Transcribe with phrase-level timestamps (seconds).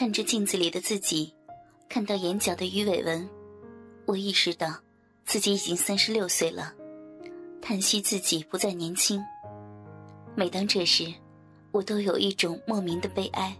[0.00, 1.30] 看着镜子里的自己，
[1.86, 3.28] 看到眼角的鱼尾纹，
[4.06, 4.74] 我意识到
[5.26, 6.72] 自己已经三十六岁了，
[7.60, 9.22] 叹息自己不再年轻。
[10.34, 11.12] 每当这时，
[11.70, 13.54] 我都有一种莫名的悲哀。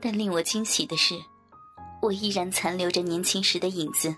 [0.00, 1.20] 但令我惊喜的是，
[2.00, 4.16] 我依然残留着年轻时的影子。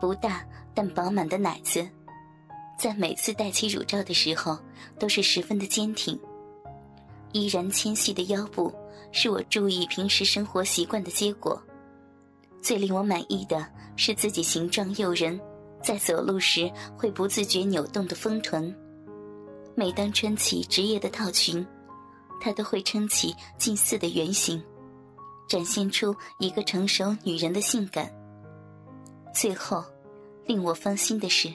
[0.00, 0.42] 不大
[0.72, 1.86] 但饱满的奶子，
[2.78, 4.58] 在每次戴起乳罩的时候
[4.98, 6.18] 都是十分的坚挺。
[7.32, 8.72] 依然纤细的腰部，
[9.12, 11.62] 是我注意平时生活习惯的结果。
[12.60, 13.66] 最令我满意的
[13.96, 15.40] 是自己形状诱人，
[15.82, 18.74] 在走路时会不自觉扭动的丰臀。
[19.74, 21.66] 每当穿起职业的套裙，
[22.40, 24.62] 它都会撑起近似的圆形。
[25.48, 28.10] 展现出一个成熟女人的性感。
[29.34, 29.84] 最后，
[30.46, 31.52] 令我放心的是，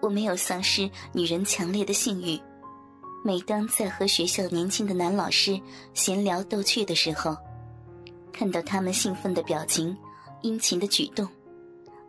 [0.00, 2.40] 我没有丧失女人强烈的性欲。
[3.28, 5.60] 每当在和学校年轻的男老师
[5.92, 7.36] 闲聊逗趣的时候，
[8.32, 9.94] 看到他们兴奋的表情、
[10.40, 11.28] 殷勤的举动，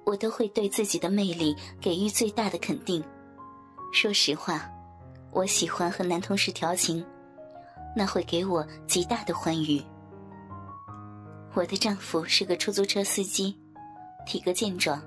[0.06, 3.04] 我都会对自己的魅力给予最大的肯定。
[3.92, 4.66] 说实话，
[5.32, 7.06] 我喜欢和男同事调情，
[7.94, 9.84] 那会给我极大的欢愉。
[11.54, 13.60] 我的丈夫是个出租车司机，
[14.26, 15.04] 体格健壮，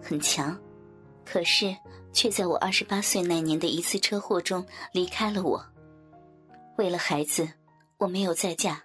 [0.00, 0.56] 很强，
[1.26, 1.76] 可是
[2.12, 5.62] 却在我二十八岁那年的一次车祸中离开了我。
[6.78, 7.46] 为了孩子，
[7.98, 8.84] 我没有再嫁。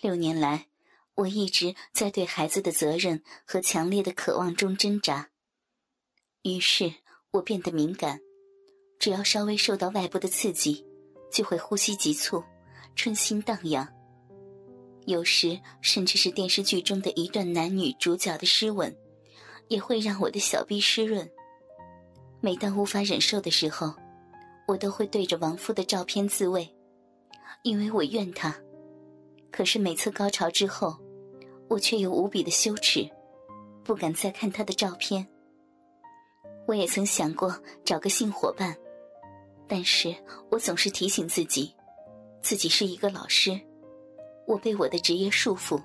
[0.00, 0.68] 六年来，
[1.16, 5.28] 我一直在对孩子的责任和强烈的渴望中挣扎。
[6.42, 6.94] 于是
[7.32, 8.20] 我变得敏感，
[8.98, 10.86] 只要稍微受到外部的刺激，
[11.30, 12.42] 就会呼吸急促，
[12.94, 13.86] 春心荡漾。
[15.06, 18.94] 有时，甚至是电视剧中的一段男女主角的湿吻，
[19.68, 21.30] 也会让我的小臂湿润。
[22.42, 23.94] 每当无法忍受的时候，
[24.66, 26.74] 我都会对着亡夫的照片自慰，
[27.62, 28.56] 因为我怨他。
[29.50, 30.96] 可是每次高潮之后，
[31.68, 33.06] 我却又无比的羞耻，
[33.84, 35.26] 不敢再看他的照片。
[36.66, 38.74] 我也曾想过找个性伙伴，
[39.68, 40.14] 但是
[40.50, 41.74] 我总是提醒自己，
[42.40, 43.60] 自己是一个老师。
[44.46, 45.80] 我被我的职业束缚，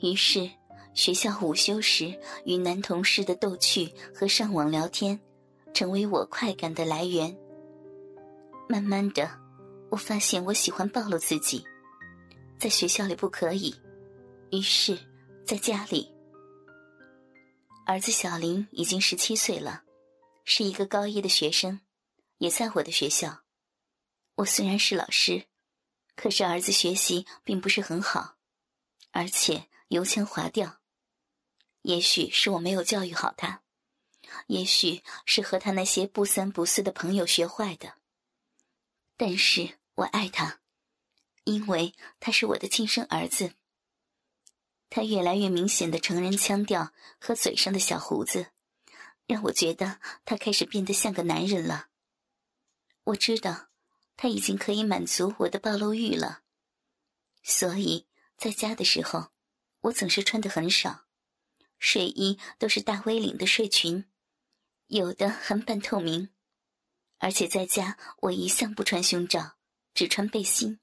[0.00, 0.50] 于是
[0.94, 5.18] 学校午休时与男同事的逗趣和上网聊天，
[5.74, 7.36] 成为我快感的来源。
[8.68, 9.30] 慢慢的，
[9.90, 11.64] 我发现我喜欢暴露自己，
[12.58, 13.74] 在学校里不可以，
[14.50, 14.98] 于是，
[15.44, 16.12] 在家里，
[17.86, 19.82] 儿子小林已经十七岁了，
[20.44, 21.80] 是一个高一的学生，
[22.38, 23.40] 也在我的学校。
[24.36, 25.44] 我虽然是老师。
[26.20, 28.34] 可是儿子学习并不是很好，
[29.12, 30.80] 而且油腔滑调。
[31.82, 33.62] 也许是我没有教育好他，
[34.46, 37.94] 也许是和他那些不三不四的朋友学坏的。
[39.16, 40.60] 但是我爱他，
[41.44, 43.54] 因为他是我的亲生儿子。
[44.90, 48.48] 他越来越明显的成人腔调和嘴上的小胡子，
[49.26, 51.88] 让我觉得他开始变得像个男人了。
[53.04, 53.66] 我知道。
[54.20, 56.42] 他已经可以满足我的暴露欲了，
[57.44, 59.30] 所以在家的时候，
[59.82, 61.04] 我总是穿的很少，
[61.78, 64.06] 睡衣都是大 V 领的睡裙，
[64.88, 66.30] 有的很半透明，
[67.18, 69.56] 而且在家我一向不穿胸罩，
[69.92, 70.80] 只穿背心。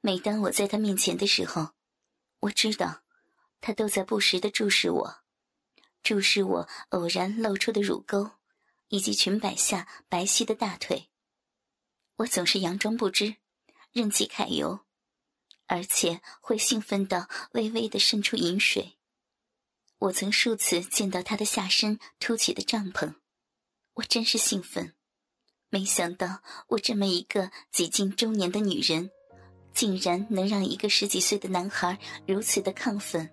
[0.00, 1.70] 每当我在他面前的时候，
[2.40, 3.04] 我知道，
[3.60, 5.18] 他都在不时的注视我，
[6.02, 8.32] 注视我偶然露出的乳沟，
[8.88, 11.08] 以及裙摆下白皙的大腿。
[12.16, 13.36] 我总是佯装不知，
[13.92, 14.80] 任其揩油，
[15.66, 18.95] 而且会兴奋到微微的渗出饮水。
[19.98, 23.14] 我曾数次见到他的下身凸起的帐篷，
[23.94, 24.92] 我真是兴奋。
[25.70, 29.10] 没想到我这么一个几近中年的女人，
[29.72, 33.28] 竟然能让一个十几岁的男孩如此的亢奋。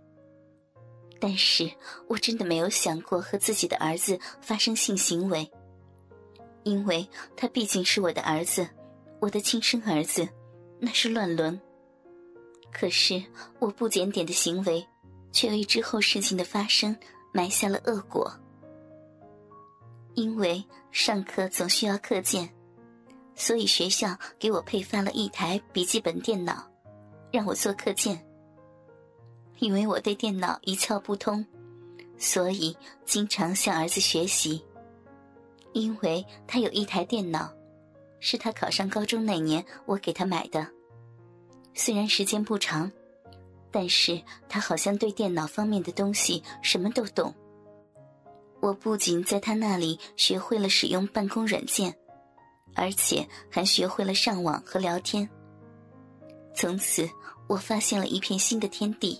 [1.20, 1.72] 但是
[2.08, 5.50] 我真的没有想过和自己的儿子发生性行为。
[6.64, 8.68] 因为他毕竟是我的儿子，
[9.20, 10.28] 我的亲生儿子，
[10.80, 11.60] 那是乱伦。
[12.72, 13.22] 可是
[13.60, 14.86] 我不检点的行为，
[15.34, 16.96] 却为之后事情的发生
[17.34, 18.32] 埋下了恶果。
[20.14, 22.50] 因为上课总需要课件，
[23.36, 26.72] 所以学校给我配发了一台笔记本电脑，
[27.32, 28.24] 让我做课件。
[29.60, 31.46] 因为我对电脑一窍不通，
[32.18, 34.64] 所以经常向儿子学习。
[35.74, 37.52] 因为他有一台电脑，
[38.20, 40.68] 是他考上高中那年我给他买的。
[41.74, 42.92] 虽然时间不长，
[43.74, 47.34] 但是他好像对电脑方面的东西什么都懂。
[48.62, 51.94] 我不仅在他那里学会了使用办公软件，
[52.76, 55.28] 而且还学会了上网和聊天。
[56.54, 57.10] 从此，
[57.48, 59.20] 我发现了一片新的天地。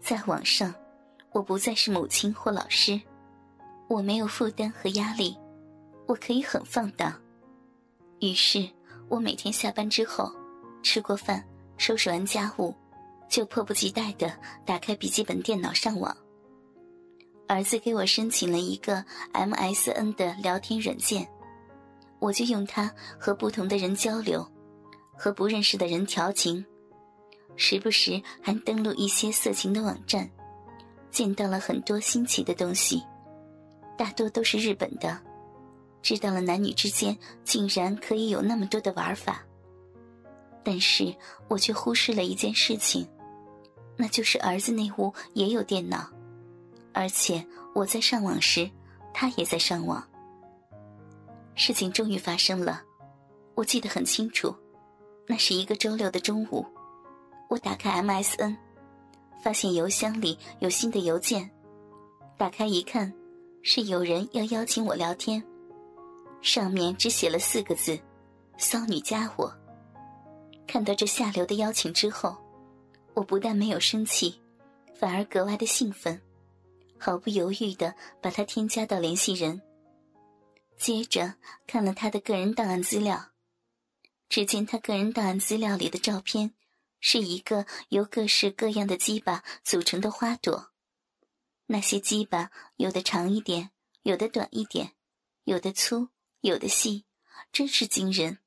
[0.00, 0.74] 在网上，
[1.32, 2.98] 我不再是母亲或老师，
[3.88, 5.36] 我没有负担和压力，
[6.06, 7.12] 我可以很放荡。
[8.20, 8.66] 于是，
[9.10, 10.32] 我每天下班之后，
[10.82, 11.46] 吃过饭，
[11.76, 12.74] 收拾完家务，
[13.30, 14.30] 就迫不及待的
[14.66, 16.14] 打开笔记本电脑上网。
[17.46, 21.26] 儿子给我申请了一个 MSN 的聊天软件，
[22.18, 24.46] 我就用它和不同的人交流。
[25.22, 26.64] 和不认识的人调情，
[27.54, 30.26] 时不时还登录一些色情的网站，
[31.10, 33.02] 见到了很多新奇的东西，
[33.98, 35.20] 大多都是日本的。
[36.00, 39.44] 知道了男女之间竟然可以有那么多的玩法，
[40.64, 41.14] 但是
[41.48, 43.06] 我却忽视了一件事情，
[44.00, 46.08] 那就是儿子那屋也有电脑，
[46.94, 48.70] 而且我在上网时，
[49.12, 50.02] 他也在上网。
[51.54, 52.82] 事情终于发生了，
[53.54, 54.54] 我记得很清楚。
[55.26, 56.64] 那是一个周六的中午，
[57.50, 58.56] 我打开 MSN，
[59.44, 61.50] 发现邮箱里有新的邮件。
[62.38, 63.12] 打开一看，
[63.62, 65.44] 是有人要邀请我聊天，
[66.40, 68.00] 上面只写了四个字
[68.56, 69.54] ：“骚女加我。”
[70.66, 72.34] 看到这下流的邀请之后，
[73.20, 74.40] 我不但没有生气，
[74.94, 76.18] 反而格外的兴奋，
[76.98, 79.60] 毫不犹豫的把他添加到联系人。
[80.78, 81.34] 接着
[81.66, 83.32] 看了他的个人档案资料。
[84.30, 86.54] 只见他个人档案资料里的照片，
[86.98, 90.70] 是一个由各式各样的鸡巴组成的花朵。
[91.66, 93.70] 那些鸡巴有的长一点，
[94.02, 94.92] 有的短一点，
[95.44, 96.08] 有的粗，
[96.40, 97.04] 有的细，
[97.52, 98.38] 真是惊人。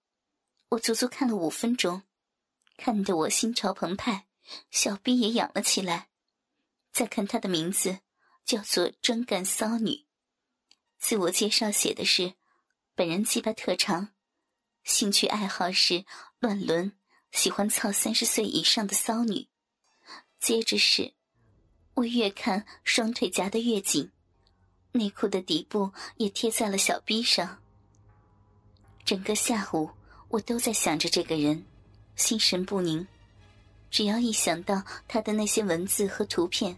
[0.69, 2.01] 我足足看了五分钟，
[2.75, 4.25] 看得我心潮澎湃，
[4.71, 6.09] 小臂也痒了起来。
[6.91, 7.99] 再看他的名字，
[8.45, 10.05] 叫做专干骚女。
[10.99, 12.35] 自我介绍写的是，
[12.95, 14.09] 本人鸡巴特长。
[14.83, 16.05] 兴趣爱好是
[16.39, 16.91] 乱伦，
[17.31, 19.47] 喜欢操三十岁以上的骚女。
[20.39, 21.13] 接着是，
[21.95, 24.11] 我越看双腿夹得越紧，
[24.91, 27.63] 内裤的底部也贴在了小臂上。
[29.05, 29.89] 整个下午
[30.29, 31.65] 我都在想着这个人，
[32.15, 33.07] 心神不宁。
[33.93, 36.75] 只要一想到他的那些文字和图片，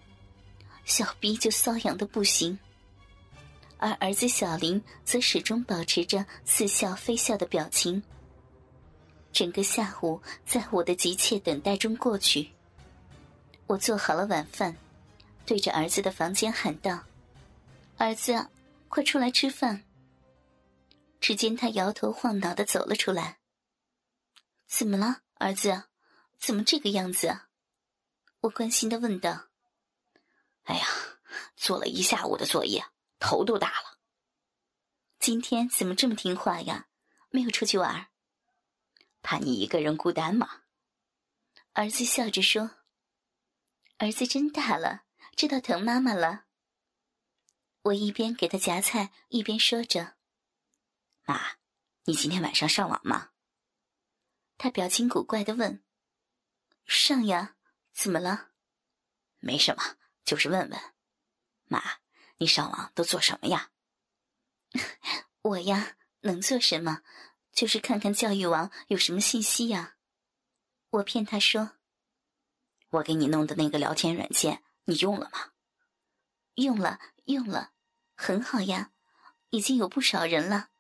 [0.84, 2.60] 小臂就瘙痒的不行。
[3.78, 8.04] 而儿子小林则始终保持着似笑非笑的表情。
[9.32, 12.50] 整个下午在我的急切等待中过去。
[13.66, 14.76] 我做好了晚饭，
[15.46, 17.02] 对着儿子的房间喊道
[17.96, 18.50] ：“儿子，
[18.90, 19.86] 快出来吃饭。”
[21.22, 23.38] 只见他摇头晃脑的走了出来。
[24.68, 25.84] “怎么了，儿子？
[26.38, 27.42] 怎么这个样子？”
[28.42, 29.48] 我关心的问道。
[30.64, 30.86] “哎呀，
[31.56, 32.86] 做了一下午的作业。”
[33.18, 33.98] 头都大了。
[35.20, 36.90] 今天怎么这么听话呀？
[37.30, 38.10] 没有出去玩？
[39.24, 40.64] 怕你一个人孤单吗？
[41.74, 42.72] 儿子笑着说
[43.98, 45.06] ：“儿子真大了，
[45.36, 46.46] 知道疼妈妈了。”
[47.84, 50.18] 我一边给他夹菜，一边说着
[51.26, 51.58] ：“妈，
[52.04, 53.32] 你今天晚上上网吗？”
[54.60, 55.84] 他表情古怪的问
[56.86, 57.56] ：“上呀？
[57.94, 58.50] 怎么了
[59.40, 60.80] ？”“没什么，就是问问。”
[61.68, 61.82] 妈。
[62.38, 63.72] 你上网都做什么呀？
[65.42, 67.02] 我呀，能做什么？
[67.54, 69.96] 就是看看教育网有什么信息呀。
[70.90, 71.78] 我骗他说
[72.92, 75.54] ：“我给你弄的那个聊天软件，你用了吗？”
[76.56, 77.72] 用了，用了，
[78.16, 78.92] 很好呀，
[79.52, 80.72] 已经有不少人了。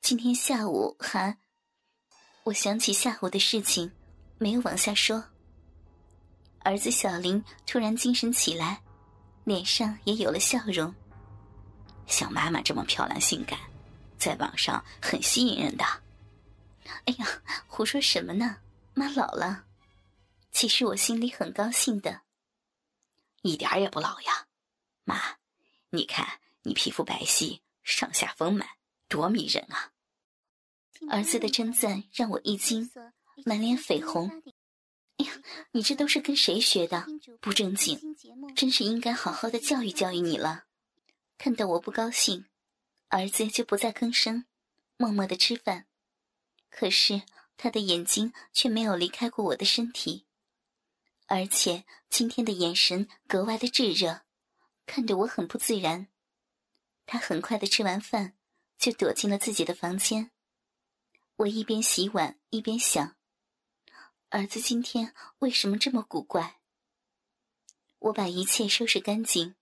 [0.00, 1.38] 今天下午还……
[2.42, 3.92] 我想起下午的事情，
[4.38, 5.30] 没有往下说。
[6.64, 8.82] 儿子小林突然精神起来，
[9.44, 10.92] 脸上也有了笑容。
[12.06, 13.58] 像妈妈这么漂亮性感，
[14.18, 15.84] 在网上很吸引人的。
[17.04, 17.26] 哎呀，
[17.66, 18.56] 胡说什么呢？
[18.94, 19.66] 妈老了，
[20.52, 22.22] 其实我心里很高兴的，
[23.42, 24.46] 一点也不老呀。
[25.04, 25.20] 妈，
[25.90, 28.66] 你看你皮肤白皙，上下丰满，
[29.08, 29.92] 多迷人啊！
[31.10, 32.90] 儿子的称赞让我一惊，
[33.44, 34.42] 满脸绯红。
[35.72, 37.06] 你这都是跟谁学的？
[37.40, 38.16] 不正经，
[38.54, 40.64] 真是应该好好的教育教育你了。
[41.36, 42.46] 看到我不高兴，
[43.08, 44.46] 儿子就不再吭声，
[44.96, 45.86] 默默的吃饭。
[46.70, 47.22] 可是
[47.56, 50.26] 他的眼睛却没有离开过我的身体，
[51.26, 54.22] 而且今天的眼神格外的炙热，
[54.86, 56.08] 看得我很不自然。
[57.06, 58.34] 他很快的吃完饭，
[58.78, 60.30] 就躲进了自己的房间。
[61.36, 63.16] 我一边洗碗一边想，
[64.34, 66.58] 儿子今天为什么这么古怪？
[68.00, 69.54] 我把一切收拾干净。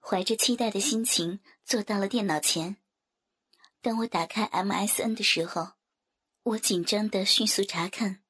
[0.00, 2.76] 怀着期待的心情坐到了电脑前。
[3.80, 5.74] 当我打开 MSN 的时候，
[6.42, 8.24] 我紧张的迅速查看，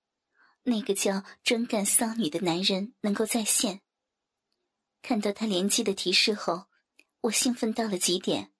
[0.65, 3.81] 那个叫专干骚女的男人能够在线。
[5.01, 6.67] 看到他连机的提示后，
[7.23, 8.53] 我兴奋到了极点。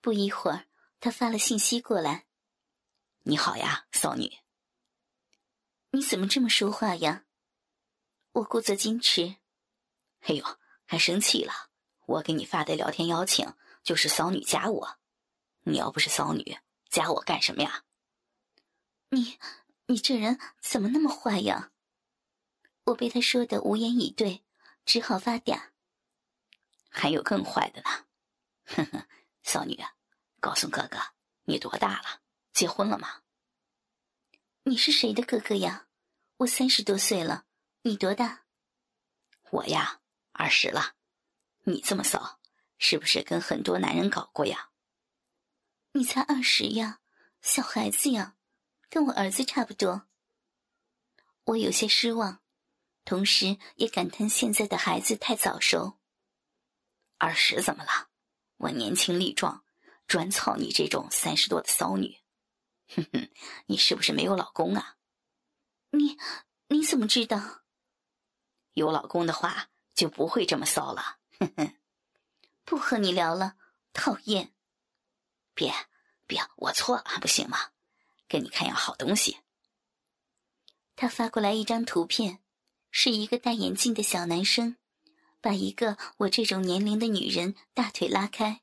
[0.00, 0.66] 不一会儿，
[0.98, 2.26] 他发了信息过来
[3.22, 4.28] ：“你好呀，骚女。
[5.90, 7.24] 你怎么这么说话呀？”
[8.32, 9.36] 我故作矜持。
[10.20, 10.44] 哎呦，
[10.84, 11.70] 还生气了？
[12.06, 14.98] 我给你发的聊天邀请就是骚女加我，
[15.64, 17.84] 你要不是骚女，加我干什么呀？
[19.10, 19.38] 你，
[19.86, 21.72] 你这人怎么那么坏呀？
[22.84, 24.42] 我被他说的无言以对，
[24.84, 25.70] 只好发嗲。
[26.90, 28.06] 还有更坏的呢，
[28.64, 29.06] 呵呵，
[29.42, 29.78] 骚女，
[30.40, 30.98] 告诉哥哥，
[31.44, 32.22] 你多大了？
[32.52, 33.22] 结婚了吗？
[34.68, 35.86] 你是谁的哥哥呀？
[36.36, 37.46] 我三十多岁了。
[37.84, 38.44] 你多大？
[39.48, 40.94] 我呀，二十了。
[41.64, 42.38] 你这么骚，
[42.76, 44.68] 是不是跟很多男人搞过呀？
[45.92, 47.00] 你才二十呀，
[47.40, 48.36] 小孩子呀，
[48.90, 50.06] 跟我儿子差不多。
[51.44, 52.42] 我有些失望，
[53.06, 55.98] 同时也感叹现在的孩子太早熟。
[57.16, 58.10] 二十怎么了？
[58.58, 59.64] 我年轻力壮，
[60.06, 62.18] 专操你这种三十多的骚女。
[62.88, 63.30] 哼哼，
[63.66, 64.96] 你是不是没有老公啊？
[65.90, 66.18] 你
[66.68, 67.62] 你怎么知道？
[68.74, 71.18] 有老公的话就不会这么骚了。
[71.38, 71.76] 哼哼，
[72.64, 73.56] 不和你聊了，
[73.92, 74.52] 讨厌。
[75.54, 75.72] 别
[76.26, 77.58] 别，我错了还不行吗？
[78.28, 79.38] 给你看样好东西。
[80.94, 82.42] 他发过来一张图片，
[82.90, 84.76] 是一个戴眼镜的小男生，
[85.40, 88.62] 把一个我这种年龄的女人大腿拉开，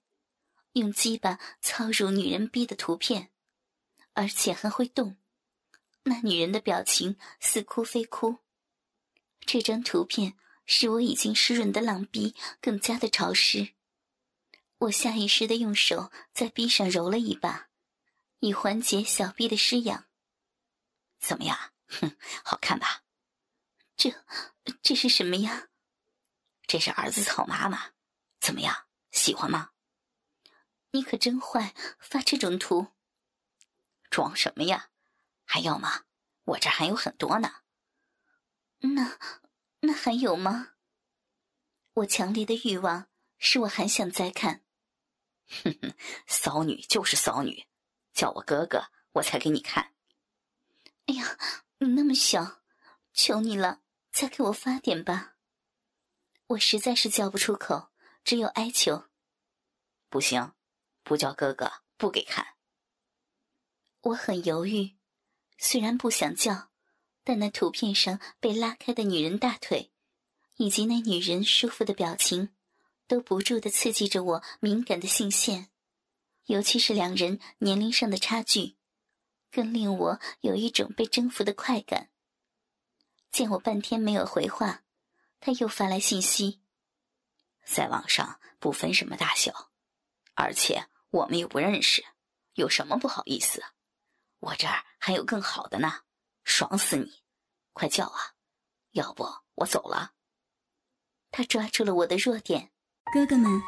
[0.74, 3.32] 用鸡巴操入女人逼的图片，
[4.16, 5.18] 而且还会动。
[6.04, 8.40] 那女人的表情似哭非哭。
[9.42, 13.76] 这张图片使我已经湿润的浪逼更加的潮湿，
[14.80, 17.70] 我下意识的用手在逼上揉了一把，
[18.40, 20.08] 以缓解小臂的湿痒。
[21.20, 21.74] 怎么样？
[21.88, 23.04] 哼，好看吧？
[23.96, 24.14] 这
[24.82, 25.68] 这是什么呀？
[26.68, 27.92] 这是儿子草妈妈，
[28.40, 28.88] 怎么样？
[29.12, 29.72] 喜欢吗？
[30.92, 32.95] 你可真坏，发这种图。
[34.10, 34.90] 装什么呀？
[35.44, 36.04] 还要吗？
[36.44, 37.62] 我这还有很多呢。
[38.80, 39.18] 那，
[39.82, 40.74] 那还有吗？
[41.94, 43.08] 我强烈的欲望
[43.38, 44.64] 使我还想再看。
[45.48, 45.96] 哼哼，
[46.28, 47.68] 骚女就是骚女，
[48.14, 49.94] 叫我哥哥，我才给你看。
[51.06, 51.38] 哎呀，
[51.78, 52.62] 你那么小，
[53.14, 53.82] 求你了，
[54.12, 55.36] 再给我发点吧。
[56.48, 57.92] 我实在是叫不出口，
[58.24, 59.06] 只有哀求。
[60.10, 60.54] 不行，
[61.04, 62.55] 不叫哥哥不给看。
[64.06, 64.96] 我很犹豫，
[65.58, 66.70] 虽然不想叫。
[67.28, 69.92] 但那图片上被拉开的女人大腿，
[70.58, 72.54] 以及那女人舒服的表情，
[73.08, 75.72] 都不住的刺激着我敏感的性腺。
[76.46, 78.76] 尤其是两人年龄上的差距，
[79.50, 82.12] 更令我有一种被征服的快感。
[83.32, 84.84] 见我半天没有回话，
[85.40, 86.62] 他又发来信息
[87.66, 89.72] ：“在网上不分什么大小，
[90.36, 92.06] 而且我们又不认识，
[92.54, 93.64] 有什么不好意思？
[94.46, 95.92] 我这儿还有更好的呢。”
[96.46, 97.12] 爽死你！
[97.74, 98.38] 快叫啊！
[98.92, 100.12] 要不我走了。
[101.32, 102.72] 他抓住了我的弱点。
[103.14, 103.62] 哥哥们，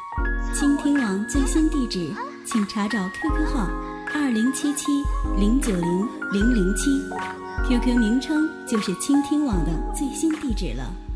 [0.54, 2.14] 倾听网最新地址，
[2.46, 3.66] 请查找 QQ 号
[4.14, 5.02] 二零七七
[5.36, 6.84] 零九零零零七
[7.68, 11.07] ，QQ 名称就是倾听网的最新地址了。